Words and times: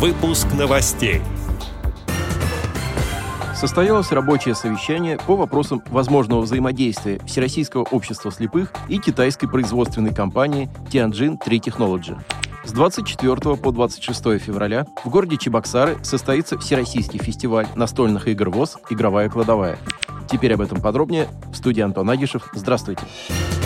Выпуск 0.00 0.46
новостей. 0.58 1.20
Состоялось 3.54 4.10
рабочее 4.12 4.54
совещание 4.54 5.18
по 5.18 5.36
вопросам 5.36 5.82
возможного 5.88 6.40
взаимодействия 6.40 7.20
Всероссийского 7.26 7.82
общества 7.82 8.32
слепых 8.32 8.72
и 8.88 8.96
китайской 8.96 9.46
производственной 9.46 10.14
компании 10.14 10.70
Tianjin 10.90 11.36
3 11.44 11.58
Technology. 11.58 12.18
С 12.64 12.72
24 12.72 13.56
по 13.58 13.72
26 13.72 14.40
февраля 14.40 14.86
в 15.04 15.10
городе 15.10 15.36
Чебоксары 15.36 16.02
состоится 16.02 16.58
Всероссийский 16.58 17.18
фестиваль 17.18 17.66
настольных 17.74 18.26
игр 18.26 18.48
ВОЗ 18.48 18.78
«Игровая 18.88 19.28
кладовая». 19.28 19.76
Теперь 20.30 20.54
об 20.54 20.62
этом 20.62 20.80
подробнее 20.80 21.28
в 21.52 21.56
студии 21.56 21.82
Антон 21.82 22.08
Агишев. 22.08 22.48
Здравствуйте. 22.54 23.02
Здравствуйте. 23.26 23.59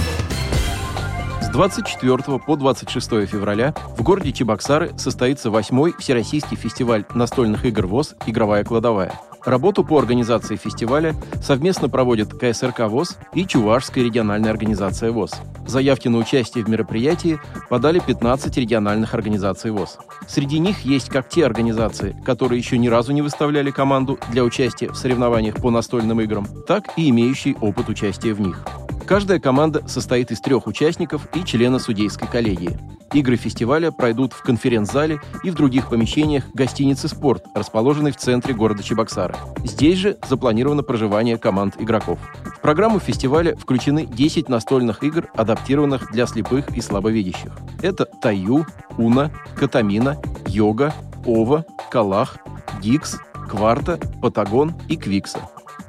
24 1.55 2.41
по 2.41 2.57
26 2.57 3.29
февраля 3.29 3.77
в 3.96 4.02
городе 4.02 4.32
Чебоксары 4.32 4.91
состоится 4.98 5.50
8 5.50 5.93
Всероссийский 6.00 6.57
фестиваль 6.57 7.05
настольных 7.15 7.65
игр 7.65 7.87
ВОЗ 7.87 8.16
«Игровая 8.27 8.65
кладовая». 8.65 9.12
Работу 9.45 9.84
по 9.84 9.96
организации 9.96 10.56
фестиваля 10.56 11.15
совместно 11.41 11.88
проводят 11.88 12.34
КСРК 12.34 12.88
ВОЗ 12.88 13.19
и 13.34 13.46
Чувашская 13.46 14.02
региональная 14.02 14.51
организация 14.51 15.12
ВОЗ. 15.12 15.34
Заявки 15.65 16.09
на 16.09 16.19
участие 16.19 16.65
в 16.65 16.69
мероприятии 16.69 17.38
подали 17.71 18.01
15 18.01 18.57
региональных 18.57 19.15
организаций 19.15 19.71
ВОЗ. 19.71 19.98
Среди 20.27 20.59
них 20.59 20.80
есть 20.80 21.09
как 21.09 21.29
те 21.29 21.46
организации, 21.46 22.16
которые 22.24 22.59
еще 22.59 22.79
ни 22.79 22.88
разу 22.88 23.12
не 23.12 23.23
выставляли 23.23 23.71
команду 23.71 24.18
для 24.32 24.43
участия 24.43 24.88
в 24.88 24.96
соревнованиях 24.96 25.55
по 25.55 25.71
настольным 25.71 26.21
играм, 26.21 26.48
так 26.66 26.87
и 26.96 27.09
имеющие 27.10 27.55
опыт 27.60 27.88
участия 27.88 28.34
в 28.34 28.41
них. 28.41 28.60
Каждая 29.07 29.39
команда 29.39 29.87
состоит 29.87 30.31
из 30.31 30.41
трех 30.41 30.67
участников 30.67 31.29
и 31.35 31.45
члена 31.45 31.79
судейской 31.79 32.27
коллегии. 32.27 32.79
Игры 33.13 33.37
фестиваля 33.37 33.91
пройдут 33.91 34.33
в 34.33 34.43
конференц-зале 34.43 35.21
и 35.43 35.51
в 35.51 35.55
других 35.55 35.91
помещениях 35.91 36.45
гостиницы 36.55 37.07
«Спорт», 37.09 37.45
расположенной 37.55 38.13
в 38.13 38.17
центре 38.17 38.55
города 38.55 38.83
Чебоксары. 38.83 39.37
Здесь 39.63 39.99
же 39.99 40.16
запланировано 40.27 40.83
проживание 40.83 41.37
команд 41.37 41.74
игроков. 41.79 42.19
В 42.57 42.61
программу 42.61 42.99
фестиваля 42.99 43.55
включены 43.57 44.07
10 44.07 44.49
настольных 44.49 45.02
игр, 45.05 45.29
адаптированных 45.35 46.11
для 46.11 46.27
слепых 46.27 46.71
и 46.77 46.80
слабовидящих. 46.80 47.52
Это 47.83 48.07
Таю, 48.07 48.66
Уна, 48.96 49.30
Катамина, 49.55 50.21
Йога, 50.49 50.95
Ова, 51.27 51.66
Калах, 51.91 52.39
Гикс, 52.80 53.18
Кварта, 53.49 53.99
Патагон 54.21 54.74
и 54.89 54.96
Квикса. 54.96 55.41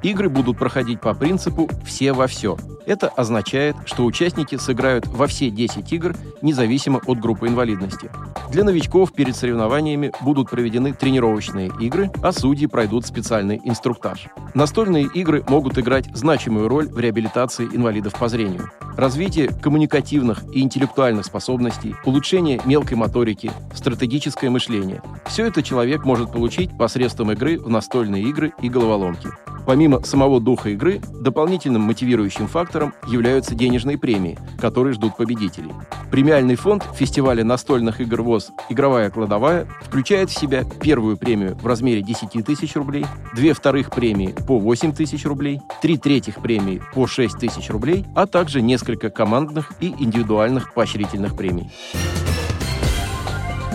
Игры 0.06 0.28
будут 0.28 0.56
проходить 0.56 1.00
по 1.00 1.14
принципу 1.14 1.68
«все 1.84 2.12
во 2.12 2.28
все», 2.28 2.56
это 2.86 3.08
означает, 3.08 3.74
что 3.84 4.04
участники 4.04 4.56
сыграют 4.56 5.08
во 5.08 5.26
все 5.26 5.50
10 5.50 5.92
игр, 5.92 6.14
независимо 6.40 7.00
от 7.04 7.18
группы 7.18 7.48
инвалидности. 7.48 8.10
Для 8.50 8.62
новичков 8.62 9.12
перед 9.12 9.34
соревнованиями 9.34 10.12
будут 10.20 10.48
проведены 10.48 10.92
тренировочные 10.92 11.72
игры, 11.80 12.10
а 12.22 12.30
судьи 12.30 12.68
пройдут 12.68 13.04
специальный 13.04 13.60
инструктаж. 13.64 14.28
Настольные 14.54 15.08
игры 15.12 15.44
могут 15.48 15.78
играть 15.78 16.06
значимую 16.14 16.68
роль 16.68 16.86
в 16.88 16.98
реабилитации 17.00 17.64
инвалидов 17.64 18.14
по 18.14 18.28
зрению. 18.28 18.70
Развитие 18.96 19.48
коммуникативных 19.48 20.44
и 20.54 20.60
интеллектуальных 20.60 21.26
способностей, 21.26 21.96
улучшение 22.04 22.60
мелкой 22.64 22.94
моторики, 22.94 23.50
стратегическое 23.74 24.48
мышление– 24.48 25.02
все 25.26 25.46
это 25.46 25.62
человек 25.62 26.04
может 26.04 26.32
получить 26.32 26.76
посредством 26.78 27.32
игры 27.32 27.58
в 27.58 27.68
настольные 27.68 28.22
игры 28.22 28.52
и 28.62 28.68
головоломки. 28.68 29.28
Помимо 29.66 30.00
самого 30.04 30.40
духа 30.40 30.70
игры, 30.70 31.00
дополнительным 31.12 31.82
мотивирующим 31.82 32.46
фактором 32.46 32.94
являются 33.08 33.56
денежные 33.56 33.98
премии, 33.98 34.38
которые 34.60 34.94
ждут 34.94 35.16
победителей. 35.16 35.72
Премиальный 36.10 36.54
фонд 36.54 36.84
фестиваля 36.94 37.42
настольных 37.42 38.00
игр 38.00 38.22
ВОЗ 38.22 38.52
«Игровая 38.70 39.10
кладовая» 39.10 39.66
включает 39.82 40.30
в 40.30 40.38
себя 40.38 40.64
первую 40.80 41.16
премию 41.16 41.56
в 41.56 41.66
размере 41.66 42.00
10 42.00 42.44
тысяч 42.46 42.76
рублей, 42.76 43.04
две 43.34 43.54
вторых 43.54 43.90
премии 43.90 44.34
по 44.46 44.58
8 44.58 44.92
тысяч 44.92 45.26
рублей, 45.26 45.60
три 45.82 45.98
третьих 45.98 46.36
премии 46.36 46.80
по 46.94 47.08
6 47.08 47.36
тысяч 47.36 47.68
рублей, 47.68 48.04
а 48.14 48.26
также 48.26 48.62
несколько 48.62 49.10
командных 49.10 49.72
и 49.80 49.88
индивидуальных 49.98 50.74
поощрительных 50.74 51.36
премий. 51.36 51.72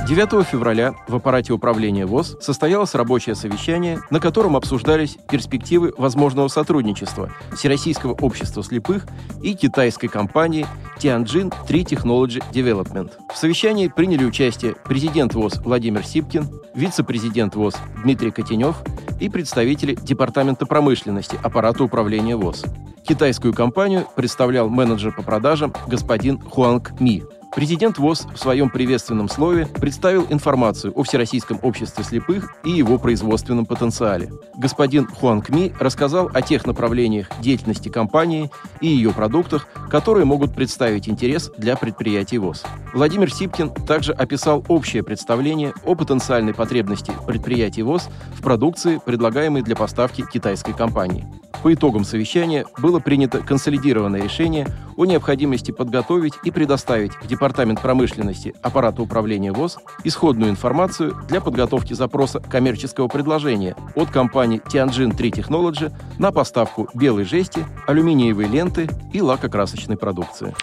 9 0.07 0.45
февраля 0.45 0.95
в 1.07 1.15
аппарате 1.15 1.53
управления 1.53 2.05
ВОЗ 2.05 2.35
состоялось 2.41 2.95
рабочее 2.95 3.35
совещание, 3.35 3.99
на 4.09 4.19
котором 4.19 4.55
обсуждались 4.57 5.17
перспективы 5.29 5.93
возможного 5.95 6.47
сотрудничества 6.47 7.31
Всероссийского 7.55 8.13
общества 8.13 8.63
слепых 8.63 9.05
и 9.43 9.53
китайской 9.53 10.07
компании 10.07 10.65
Tianjin 10.97 11.53
3 11.67 11.83
Technology 11.83 12.43
Development. 12.51 13.11
В 13.31 13.37
совещании 13.37 13.87
приняли 13.87 14.25
участие 14.25 14.75
президент 14.83 15.35
ВОЗ 15.35 15.61
Владимир 15.63 16.03
Сипкин, 16.03 16.49
вице-президент 16.73 17.55
ВОЗ 17.55 17.75
Дмитрий 18.03 18.31
Котенев 18.31 18.77
и 19.19 19.29
представители 19.29 19.95
Департамента 20.01 20.65
промышленности 20.65 21.39
аппарата 21.43 21.83
управления 21.83 22.35
ВОЗ. 22.35 22.65
Китайскую 23.07 23.53
компанию 23.53 24.07
представлял 24.15 24.67
менеджер 24.67 25.13
по 25.13 25.21
продажам 25.21 25.73
господин 25.87 26.39
Хуанг 26.39 26.99
Ми. 26.99 27.23
Президент 27.53 27.97
ВОЗ 27.97 28.27
в 28.33 28.37
своем 28.37 28.69
приветственном 28.69 29.27
слове 29.27 29.65
представил 29.65 30.25
информацию 30.29 30.93
о 30.95 31.03
Всероссийском 31.03 31.59
обществе 31.61 32.03
слепых 32.05 32.53
и 32.63 32.71
его 32.71 32.97
производственном 32.97 33.65
потенциале. 33.65 34.31
Господин 34.55 35.05
Хуан 35.05 35.41
Кми 35.41 35.73
рассказал 35.77 36.29
о 36.33 36.41
тех 36.41 36.65
направлениях 36.65 37.27
деятельности 37.41 37.89
компании 37.89 38.49
и 38.79 38.87
ее 38.87 39.11
продуктах, 39.11 39.67
которые 39.89 40.23
могут 40.23 40.55
представить 40.55 41.09
интерес 41.09 41.51
для 41.57 41.75
предприятий 41.75 42.37
ВОЗ. 42.37 42.63
Владимир 42.93 43.33
Сипкин 43.33 43.69
также 43.85 44.13
описал 44.13 44.63
общее 44.69 45.03
представление 45.03 45.73
о 45.83 45.95
потенциальной 45.95 46.53
потребности 46.53 47.11
предприятий 47.27 47.83
ВОЗ 47.83 48.07
в 48.33 48.41
продукции, 48.41 49.01
предлагаемой 49.05 49.61
для 49.61 49.75
поставки 49.75 50.23
китайской 50.31 50.73
компании. 50.73 51.27
По 51.63 51.71
итогам 51.73 52.05
совещания 52.05 52.65
было 52.79 52.99
принято 52.99 53.39
консолидированное 53.39 54.23
решение 54.23 54.67
о 55.01 55.05
необходимости 55.05 55.71
подготовить 55.71 56.35
и 56.43 56.51
предоставить 56.51 57.13
в 57.15 57.25
Департамент 57.25 57.81
промышленности 57.81 58.53
аппарата 58.61 59.01
управления 59.01 59.51
ВОЗ 59.51 59.79
исходную 60.03 60.51
информацию 60.51 61.15
для 61.27 61.41
подготовки 61.41 61.93
запроса 61.93 62.39
коммерческого 62.39 63.07
предложения 63.07 63.75
от 63.95 64.11
компании 64.11 64.61
Tianjin 64.63 65.15
3 65.15 65.31
Technology 65.31 65.91
на 66.19 66.31
поставку 66.31 66.87
белой 66.93 67.23
жести, 67.23 67.65
алюминиевой 67.87 68.45
ленты 68.45 68.87
и 69.11 69.21
лакокрасочной 69.23 69.97
продукции. 69.97 70.53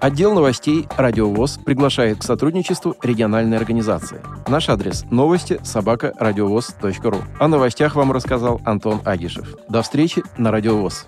Отдел 0.00 0.32
новостей 0.32 0.88
«Радиовоз» 0.96 1.58
приглашает 1.62 2.20
к 2.20 2.22
сотрудничеству 2.22 2.96
региональной 3.02 3.58
организации. 3.58 4.22
Наш 4.48 4.70
адрес– 4.70 5.04
новости 5.10 5.60
собака 5.64 6.14
радиовоз.ру. 6.18 7.18
О 7.38 7.46
новостях 7.46 7.94
вам 7.94 8.10
рассказал 8.10 8.58
Антон 8.64 9.02
Агишев. 9.04 9.54
До 9.68 9.82
встречи 9.82 10.22
на 10.38 10.50
«Радиовоз». 10.50 11.06